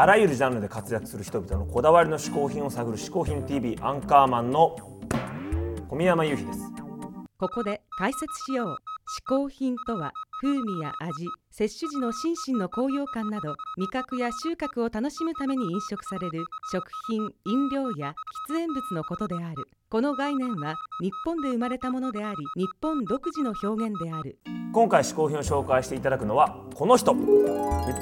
[0.00, 4.74] あらゆるジャンルで活躍する人々のこだわりの嗜好品を探る嗜好品 TV アンカーマンの
[5.90, 6.60] 小宮山雄飛です。
[7.36, 8.66] ここで解説しよう。
[8.66, 18.14] 嗜好品とは風味や味摂取時の心身の高揚感など味覚や収穫を楽しむために飲食される食品飲料や
[18.48, 19.68] 喫煙物のことである。
[19.92, 24.38] この概念は日本で生まれたものであり日本独自の表現である。
[24.72, 27.12] 今回嗜好品を紹介していただくのはこの人。
[27.12, 27.20] 日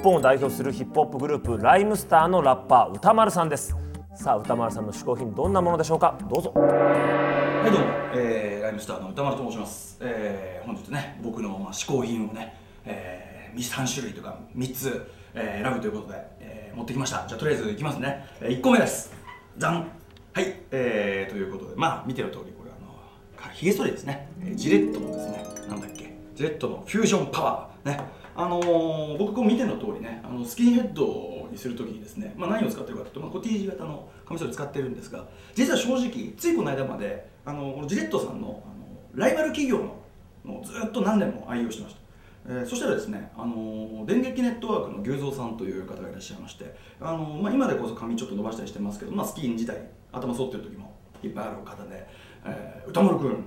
[0.03, 3.75] 本を代表するヒップホップグループライムスターのラッパー歌丸さんです。
[4.15, 6.19] さあ歌丸さんの嗜好品どんなものでしょうか？
[6.29, 6.53] どうぞ。
[6.53, 19.11] はいどうも、えー、ライムスターの歌丸と申します、えー、本日ね僕の、まあ、嗜好品をね、えー、3種類とか3つ、えー、選ぶということで、えー、持ってきましたじゃあとりあえずいきますね、えー、1個目です
[19.57, 19.98] じゃん
[20.39, 22.95] はい、えー、ということでまあ見ての通りこれあの
[23.37, 26.15] かひげ剃りですね、えージレットのですねなんだっけ。
[26.37, 27.91] ジレットのフュージョンパワー。
[27.91, 28.01] ね。
[28.37, 39.97] あのー僕こう見ての通りねあのスキンヘッドにするときにですね、まあ、何を使ってるかというと、まあ、こう T 字型のカミソリ使ってるんですが実は正直ついこの間まであのこのジレットさんのあのライバル企業の
[40.45, 42.01] のをずっと何年も愛用してました。
[42.49, 49.77] えーそしたらですね、あの電撃ネットワークの牛蔵さんという方がいらっしゃいまして、あのまあ、今でこそ髪ちょっと伸ばしたりしてますけど、まあ、スキン自体
[50.11, 52.09] 頭剃ってる時もいっぱいある方で、
[52.47, 53.39] えー歌丸君あの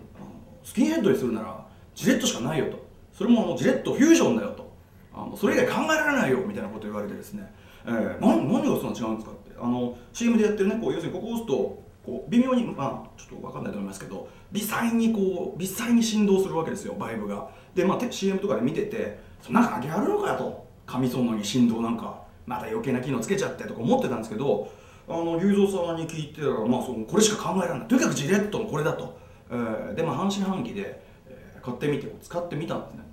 [0.63, 2.85] スキンヘッドにするならジレットしかないよと。
[3.11, 4.71] それもあのジレットフュージョンだよと。
[5.13, 7.51] あのそれ以外考えられないよみたいなこと言われてですね、
[7.85, 9.51] えー、な何がそんな違うんですかって。
[9.59, 17.47] あの CM でやってるねこう要するにここを押すとこう微妙にまあちょっと分かんないと思いますけど微細にこう微細に振動するわけですよバイブが。
[17.75, 20.71] でまあ CM とかで見ててそんなん関係あるのかよと。
[20.85, 24.69] 髪そんのに振動なんかまた余計な機能つけちゃってとか思ってたんですけど
[25.07, 27.87] あの龍造さんに聞いてたらまあそのこれしか考えられない。
[27.87, 29.17] とにかくジレットのこれだと、
[29.49, 33.03] えーでまあ半信半疑で、えー買ってみて使ってみたんですね。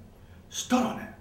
[0.51, 1.15] したらね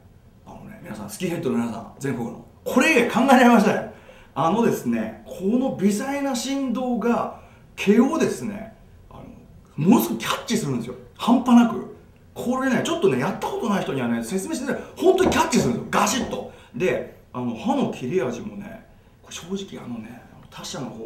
[0.46, 3.92] あのね皆さんスキンヘッドの皆さん全国のこれ考えられません
[4.34, 7.42] あのですねこの微細な振動が
[7.78, 8.76] 毛をですね。
[9.10, 10.96] あのものすごくキャッチするんですよ。
[11.16, 11.96] 半端なく。
[12.34, 15.88] これねちょっとねやったことない人にはね説明してね本当にキャッチするんですよ。
[15.90, 16.52] ガシッと。
[16.76, 18.86] であの歯の切れ味もね
[19.30, 20.98] 正直あのね他社の方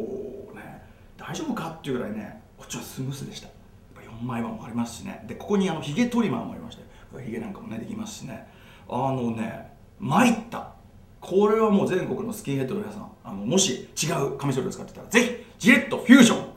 [0.54, 0.82] ね
[1.16, 3.46] 大丈夫かっていうぐらいねこっちはスムースでした。
[3.46, 5.24] やっぱ4枚刃もありますしね。
[5.28, 6.82] でここにあのヒゲトリマーもありまして
[7.24, 8.46] ヒゲなんかもねできますしね。
[8.88, 10.72] あのね参った。
[11.20, 16.51] これはもう全国のスキンヘッドの皆さんあのもし違うカミソリを使ってたらぜひジレットフュージョン、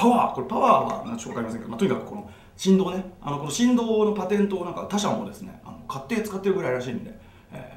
[0.00, 3.12] パワーこれパワーは何でしょうかりませんけど、まあ、とにかくこの振動ね。
[3.20, 7.12] あのこの振動のパテントをなんか他社もですねあの買って使ってるぐらいらしいんで、
[7.52, 7.76] え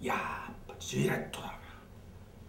[0.00, 1.52] ーいやーやっぱジレットだな。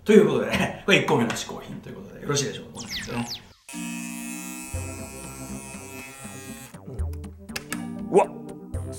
[0.03, 2.81] ということでねこれ1個目の試行品ということでよろしいでしょうか？
[3.17, 4.22] ね。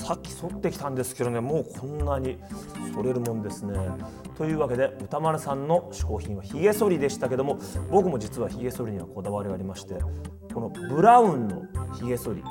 [0.05, 2.39] さっき剃ってきたんですけどねもうこんなに
[2.95, 3.75] 剃れるもんですね。
[4.37, 7.59] というわけで歌丸さんの嗜好品はひげ剃りでしたけども
[7.91, 9.95] 僕も実はひげ剃りにはこだわりがありまして
[10.53, 11.63] このブラウンの
[11.95, 12.45] ひげ剃り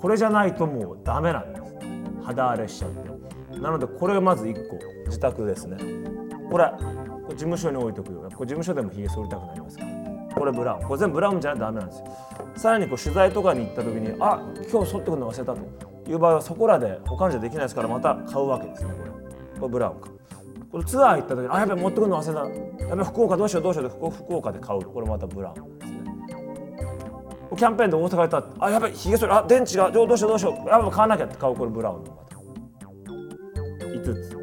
[0.00, 1.62] これじゃないともうダメなんです。
[2.24, 3.58] 肌荒れしちゃって。
[3.58, 5.78] なのでこれがまず1個自宅ですね。
[6.48, 9.90] これこれ事務所に置いとくよこれ事務所でもひげ剃りたくなりますから。
[10.36, 10.82] これブラウン。
[10.84, 12.16] これ全部ブラウンじゃないとダメなんですよ。
[12.56, 15.89] さらにこう取材とかに行った時にあ今日剃ってくるの忘れたと。
[16.10, 18.46] いう場合はそこらで他のじゃできないですからまた買う。
[18.48, 19.10] わけですねこれ
[19.60, 20.08] これブラウンか
[20.72, 23.48] これツアー行った時にあやべ持ってくるの忘れたやべ福岡どう。
[23.48, 23.62] しよう。
[23.62, 23.74] どう。
[23.74, 23.88] しよう。
[23.88, 24.82] で福岡で買う。
[24.82, 26.00] これまたブラウンですね
[27.56, 30.08] キャンペーンで大阪行ったらあやべひげ剃りあ電池がどう。
[30.08, 30.18] どう。
[30.18, 30.30] しよう。
[30.30, 30.38] どう。
[30.38, 30.68] しよう。
[30.68, 31.54] やべ買わなきゃって買う。
[31.54, 32.36] これブラウンのまた
[33.86, 34.36] 5つ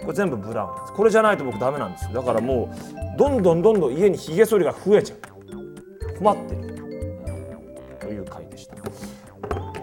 [0.00, 3.18] これ全部ブラウンですこれじゃないと僕ダメなんですよだからもう。
[3.18, 6.18] どんどんどんどん家にひげ剃りが増えちゃう。
[6.18, 6.65] 困ってる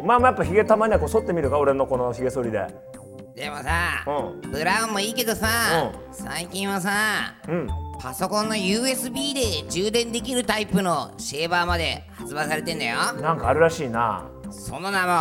[0.03, 2.67] まあまあやっぱひげたまにはこう剃ってみるか俺のこのひげ剃りで。
[3.35, 4.51] でもさ、うん。
[4.51, 5.47] ブラウンもいいけどさ、
[5.91, 7.67] う最近はさうん。
[7.99, 12.97] パソコンの USB で充電できるタイプのシェーバーまで発売されてんだよ。
[13.13, 14.25] なんかあるらしいな。
[14.51, 15.11] その名も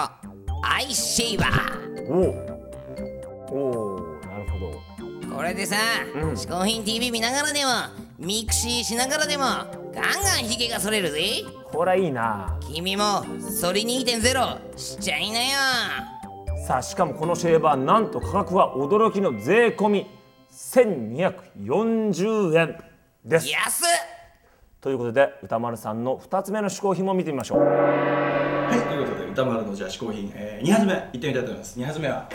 [0.65, 2.09] アイシェーバー。
[2.11, 4.59] おおなるほ
[5.31, 5.37] ど。
[5.37, 5.77] これでさ、
[6.15, 6.33] うん。
[6.33, 7.71] 嗜好品 TV 見ながらでも
[8.19, 9.45] ミクシーしながらでも
[9.95, 11.45] ガンガンヒゲが剃れるぜ。
[11.71, 12.59] これいいな。
[12.61, 15.51] 君も剃り2.0しちゃいなよ。
[16.67, 20.07] さあしかもこのシェーバーなんと価格は驚きの税込み。
[20.51, 22.79] 1240円
[23.25, 23.51] です。
[23.51, 23.85] 安っ。
[24.81, 27.59] ということで歌丸さんの2つ目の嗜好品も見てみましょう。
[27.61, 31.79] はい、ということで歌丸のじゃあ嗜好品、えー、2発目いってみたいと思います。
[31.79, 32.27] 2発目は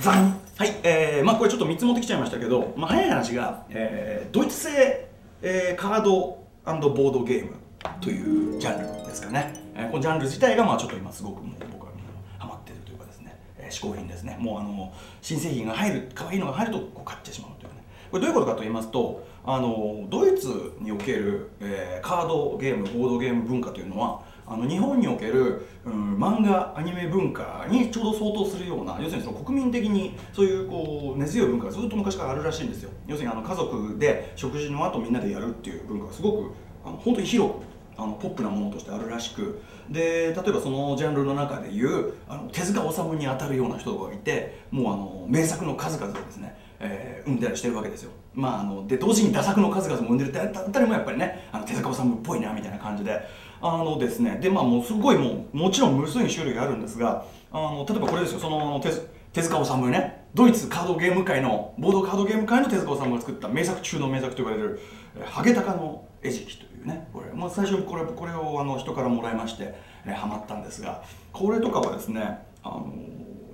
[0.00, 0.40] ザン。
[0.56, 5.08] はい、えー、まあこれちょっと3つ持ってきちゃいましたけど、まあ、早い話が、えー、ドイツ製、
[5.46, 7.52] えー、カードボードゲーム
[8.00, 14.38] というジャンルですかね、えー、このジャンル自体がまあちょっと今すごくもう僕はもうハマってるというかですね、えー、嗜好品ですね。
[14.40, 17.84] もうあの新製品が入る可愛いのが入るとこう買ってしまうというね。
[18.10, 20.48] これどういうことかと言いますとあのドイツ
[20.80, 32.90] における、えーカードゲームボードゲーム文化というのはあの日本における、うん、漫画アニメ文化にちょうど相当するような要するにその国民的にそういうこう根強い文化がずっと昔からあるらしいんですよ。
[33.06, 36.50] 要するにあの家族で食事の後みんなでやるっていう文化がすごく
[36.84, 37.54] あの本当に広く
[37.96, 39.62] あのポップなものとしてあるらしく。
[39.88, 53.20] で例えばそのジャンルの中でいうあの手塚治虫に当たるような人がいてもうあの名作の数々をですね、えー生んだりしてるわけですよ、まあ、あので同時に打作の数々も生んでるってあたりもやっぱりねあの手塚治虫っぽいなみたいな感じで。
[53.66, 58.38] あのですねでまあもうすごいもうもちろん無数に種類があるんですがあの例えばこれですよ。
[58.38, 58.90] その手
[59.32, 60.24] 手塚治虫ね。
[60.34, 64.80] ドイツカードゲーム界のボードカードゲーム界の手塚治虫が作った名作中の名作と言われる
[65.24, 69.74] 「ハゲタカの餌食」というねこれ、まあ、最初これこれをあの人からもらいまして、
[70.04, 71.02] えハマったんですが
[71.32, 72.92] これとかはですねあの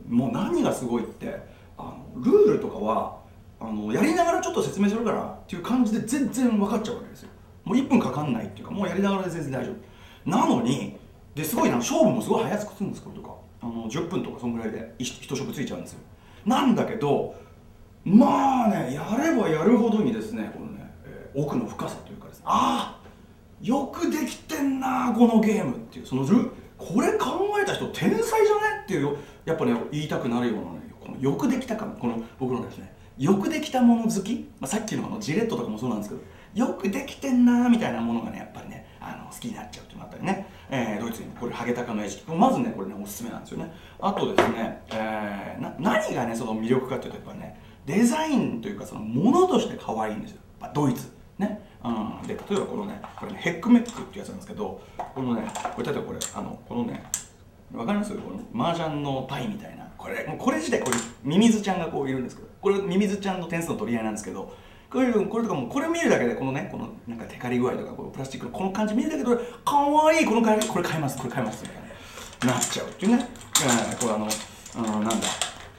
[0.08, 1.40] もう何がすごいって
[1.78, 3.20] あのルールとかは
[3.60, 7.28] あのやりながらちょっと説明するからっていう感じで全然分かっちゃうわけですよ。
[7.64, 9.89] もう1分かかんないっていうかもうやりながらで全然大丈夫。
[10.24, 10.98] なのに
[11.34, 13.40] ですごいな勝負もすごい早くするんですこれとか。
[13.62, 16.00] あの10分とかそんぐらいで一一食ついちゃうんですよ。
[16.46, 17.34] なんだけど
[18.04, 23.00] まあねやればやるほどにですねこのね、えー奥の深さというかですねああ
[23.62, 27.28] よくできてんなこのゲームっていうそのルこれ考
[27.62, 36.22] えた人天才じゃねっていうやっぱね言いたくなるようなねこのよくできた感この僕のですねよくできたもの好き、まあ、さっきのあのジレットとかもそうなんですけど
[36.54, 42.34] よくできてんなみたいなものがねやっぱりねあの好きになっちゃうっていうのがあったりね、えードイツにこれハゲタカの餌食。
[42.34, 43.72] まずねこれねおすすめなんですよね。
[43.98, 50.38] あとですね、えーな何がねその魅力かというとやっぱねデザインというかそのものとして可愛いんですよ。
[50.60, 51.10] やっぱドイツ。
[51.38, 51.68] ね。
[51.82, 51.88] う
[52.22, 54.82] ん、で例えばこのねこれねヘックメックっていうやつなんですけど
[55.14, 57.02] このねこれ例えばこれあのこのね
[57.72, 58.12] わかります？
[58.14, 59.86] この麻雀のパイみたいな。
[59.96, 64.52] これもうこれ自体これミミズちゃんがこういるんですけどこれミミズちゃんの点数の取り合いなんですけど
[64.90, 71.82] これこれとかもこれ見るだけでこのねこのなんかテカリ具合とかこのプラスチックのこの感じ見るだけでかわいいこの感じこれ買いますこれ買いますみたい
[72.48, 73.28] ななっちゃうっていうね、
[73.92, 74.28] うん、これあの、
[74.98, 75.26] うん、なんだ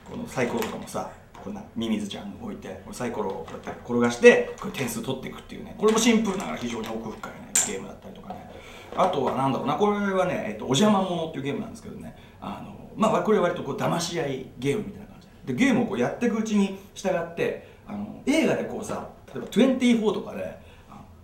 [0.10, 1.12] このサイコロとかもさ
[1.44, 5.76] こんなミミズちゃんを置いてサイコロをこうやって転がしてこれ点数取っていくっていうね。
[5.78, 8.52] これもシンプルながら非常に奥深いねゲームだったりとかね。
[8.96, 12.16] あとはなんだろうなこれはね、えっと、お邪魔者っていうゲームなんですけどね。
[12.40, 15.28] あのまあこれ割とこう騙し合いゲームみたいな感じ。
[15.46, 20.60] ででゲームをこうやっていくうちに従ってあの映画でこうさ例えば24とかで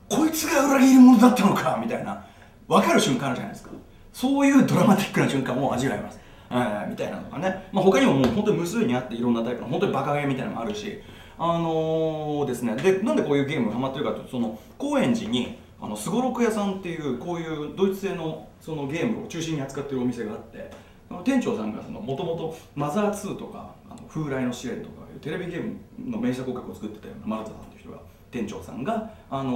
[0.09, 2.25] こいつが裏切り者だったのかみたいな
[2.67, 3.71] 分かる瞬間あるじゃないですか。
[4.13, 6.19] そういうドラマティックな瞬間も味わえます、
[6.49, 6.55] う
[6.87, 11.01] ん、みたいなのがね、まあ、他にももう本当に無数にあっていろんなタイプの本当にバカゲーみたいなのもあるし。
[11.39, 12.75] あのーですね。
[12.77, 20.71] でなんでこういうゲームにハマってるかというとその高円寺にあのすごろく屋さんっていうこういうドイツ製のそのゲームを中心に扱ってるお店があって
[21.23, 27.99] 店長さんがもともとマザー2とかあの風来の試練とかいうテレビゲームの名作楽を作ってたようなマルタさんという人が
[28.29, 29.51] 店長さんが、あの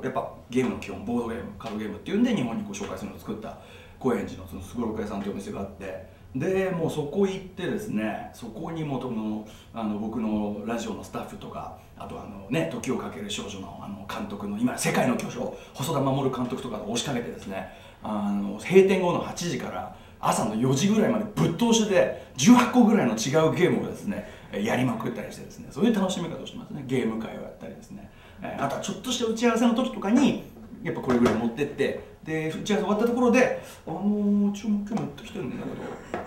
[0.00, 3.58] ーやっぱゲームの基本ボードゲームカードゲームっていうんで日本にこ紹介するのを作った
[3.98, 19.96] 高円寺のそのすごろく屋さんというお店があってでもうそこ行ってですねそこにもともあの僕のラジオのスタッフとかあとあのね時をかける少女のあの監督の今世界の巨匠細田守監督とかが押しかけてですねあの閉店後の8時から
[20.28, 26.84] 朝の4時ぐらいまでぶっ通しで18個ぐらいの違うゲームをですねやりまくったりしてですねそういう楽しみ方をしてますね。
[26.86, 28.10] ゲーム会をやったりですね、
[28.42, 30.44] あとはちょっとした打ち合わせの時とかに
[30.82, 35.62] やっぱこれぐらい持ってってで打ち合わせ終わったところで「あのー、ちょ今日持ってきてるんだけ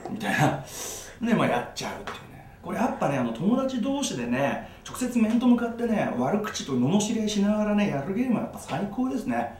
[0.07, 0.63] ど」みたいな。
[1.21, 2.49] でまあやっちゃうっていうね。
[2.61, 9.57] これやっぱねあの友達同士でね直接面と向かってね悪口と罵り合いしながらねやるゲームはやっぱ最高ですね。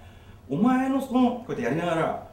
[0.50, 2.29] お前のそのこうやってやりながら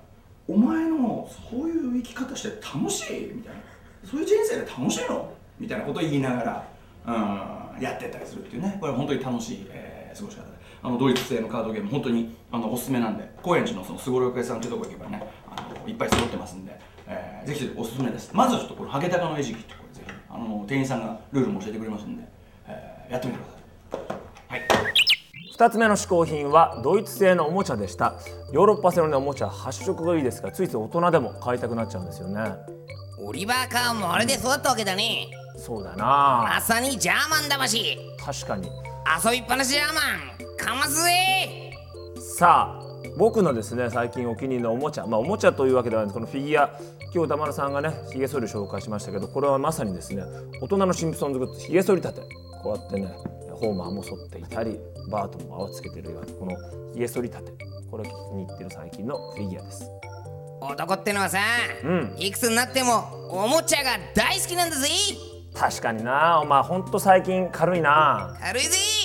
[0.49, 3.33] お前のそういう生き方して楽しい？
[3.35, 3.61] みたいな。
[4.05, 5.33] そういう人生で楽しいの？
[5.59, 6.65] みたいなことを言いなが
[7.05, 8.77] ら、うん、やってたりするっていうね。
[8.79, 10.49] これは本当に楽しい、えー過ごし方で。
[10.83, 13.29] あのドイツ製のカードゲーム本当にあのおすすめなんで。
[13.43, 18.31] 高円寺のそのすごろく屋さんっていうとこ行けばねあのいっぱい揃ってますんで、えーぜひおすすめです。
[18.33, 22.23] まずはちょっとこれハゲタカの餌食ってこれぜひあの店員さんがルールも教えてくれますんで、
[22.69, 23.56] えーやってみてください。
[25.59, 28.17] 2つ目の嗜好品はドイツ製のおもちゃでした。
[28.53, 32.43] ヨーロッパ製の、ね、おもちゃ発色がいいですがついつい大人でも買いたくなっちゃうんですよね。
[33.19, 35.29] オリバー・カーンもあれで育ったわけだね。
[35.57, 37.97] そうだまなさにジャーマン魂。
[38.23, 38.69] 確かに。
[39.25, 40.01] 遊びっぱなしジャーマ
[40.53, 40.57] ン。
[40.59, 41.73] かますぜ
[42.37, 42.83] さあ
[43.17, 45.07] 僕のですね最近お気に入りのおもちゃ。
[45.07, 46.15] まあおもちゃというわけではないんです。
[46.15, 50.23] このフィギュア今日歌丸さんがねひげ剃り紹介しましたけどこれはまさにですね
[50.61, 52.21] 大人のシンプソンズグッズひげ剃りたて。
[52.63, 53.09] こうやってね
[53.53, 57.53] ホーマーも剃っていたりバートも泡つけてるようなこのひげ剃りたて
[57.91, 59.91] これ気に入ってる最近のフィギュアです。
[60.61, 61.39] 男ってのはさ、
[61.85, 62.15] うん。
[62.19, 64.89] いくつになってもおもちゃが大好きなんだぜ。
[65.55, 66.41] 確かにな。
[66.41, 68.37] お前ほんと最近軽いな。
[68.41, 68.96] 軽いぜ